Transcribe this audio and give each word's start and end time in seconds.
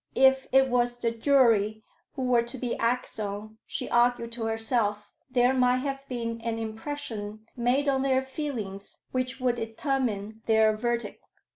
If 0.15 0.47
it 0.51 0.67
was 0.67 0.97
the 0.97 1.11
jury 1.11 1.83
who 2.15 2.23
were 2.23 2.41
to 2.41 2.57
be 2.57 2.75
acted 2.77 3.19
on, 3.23 3.59
she 3.67 3.87
argued 3.87 4.31
to 4.31 4.45
herself, 4.45 5.13
there 5.29 5.53
might 5.53 5.81
have 5.85 6.07
been 6.09 6.41
an 6.41 6.57
impression 6.57 7.45
made 7.55 7.87
on 7.87 8.01
their 8.01 8.23
feelings 8.23 9.05
which 9.11 9.39
would 9.39 9.57
determine 9.57 10.41
their 10.47 10.75
verdict. 10.75 11.23